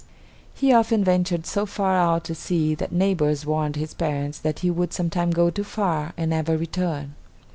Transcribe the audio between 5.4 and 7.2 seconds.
too far and never return.